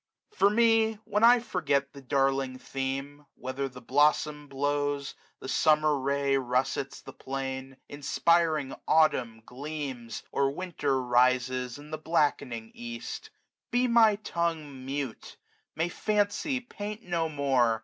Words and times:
For 0.31 0.49
me, 0.49 0.93
when 1.05 1.23
I 1.23 1.39
forget 1.39 1.93
the 1.93 2.01
darling 2.01 2.57
theme, 2.57 3.27
"Whether 3.35 3.69
the 3.69 3.83
blossom 3.83 4.47
blows, 4.47 5.13
the 5.39 5.47
Summer 5.47 5.95
ray 5.95 6.31
95 6.37 6.47
Russets 6.47 7.01
the 7.01 7.13
plain, 7.13 7.77
inspiring 7.87 8.73
Autumn 8.87 9.43
gleams. 9.45 10.23
Or 10.31 10.49
Winter 10.55 10.99
rises 11.03 11.77
in 11.77 11.91
the 11.91 11.99
blackening 11.99 12.71
east; 12.73 13.29
Be 13.69 13.87
my 13.87 14.15
tongue 14.15 14.83
mute, 14.87 15.37
may 15.75 15.87
fancy 15.87 16.59
paint 16.59 17.03
no 17.03 17.29
more. 17.29 17.79